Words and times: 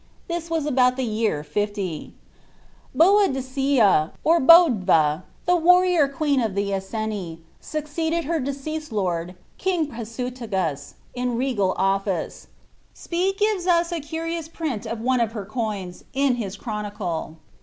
This 0.27 0.49
was 0.49 0.65
about 0.65 0.95
the 0.97 1.03
year 1.05 1.43
50. 1.43 2.15
Iluadicpa, 2.97 4.09
or 4.23 4.41
Btidva, 4.41 5.21
the 5.45 5.51
wurrinr 5.55 6.11
queen 6.11 6.41
of 6.41 6.57
Ilie 6.57 6.73
Iceni, 6.73 7.37
succeeded 7.59 8.23
her 8.25 8.39
:eased 8.43 8.91
lord, 8.91 9.35
king 9.59 9.91
I'rasuliigus, 9.91 10.95
in 11.13 11.29
the 11.29 11.35
regal 11.35 11.75
office, 11.77 12.47
Speed 12.95 13.37
gives 13.37 13.67
us 13.67 13.91
a 13.91 13.99
•ious 14.01 14.51
print 14.51 14.87
of 14.87 15.01
one 15.01 15.19
of 15.19 15.33
her 15.33 15.45
coins, 15.45 16.03
in 16.13 16.33
his 16.37 16.57
ciironicte. 16.57 17.35